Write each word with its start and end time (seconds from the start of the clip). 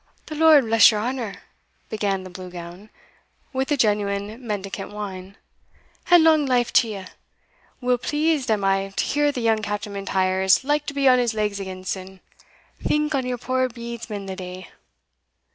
"The 0.25 0.33
Lord 0.33 0.65
bless 0.65 0.89
your 0.89 0.99
honour," 0.99 1.35
began 1.89 2.23
the 2.23 2.31
Blue 2.31 2.49
Gown, 2.49 2.89
with 3.53 3.67
the 3.67 3.77
genuine 3.77 4.43
mendicant 4.47 4.91
whine, 4.91 5.37
"and 6.09 6.23
long 6.23 6.47
life 6.47 6.73
to 6.73 6.87
you! 6.87 7.05
weel 7.81 7.99
pleased 7.99 8.49
am 8.49 8.63
I 8.63 8.91
to 8.95 9.03
hear 9.05 9.31
that 9.31 9.39
young 9.39 9.61
Captain 9.61 9.93
M'Intyre 9.93 10.41
is 10.43 10.63
like 10.63 10.87
to 10.87 10.95
be 10.95 11.07
on 11.07 11.19
his 11.19 11.35
legs 11.35 11.59
again 11.59 11.83
sune 11.83 12.19
Think 12.81 13.13
on 13.13 13.27
your 13.27 13.37
poor 13.37 13.69
bedesman 13.69 14.25
the 14.25 14.35
day." 14.35 14.71